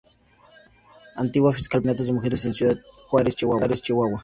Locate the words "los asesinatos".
1.93-2.07